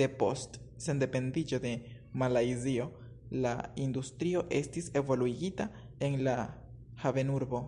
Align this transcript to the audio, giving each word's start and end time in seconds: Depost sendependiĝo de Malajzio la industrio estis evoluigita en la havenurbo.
Depost 0.00 0.58
sendependiĝo 0.84 1.58
de 1.64 1.72
Malajzio 2.22 2.86
la 3.46 3.54
industrio 3.86 4.44
estis 4.62 4.92
evoluigita 5.04 5.70
en 6.10 6.20
la 6.30 6.36
havenurbo. 7.06 7.64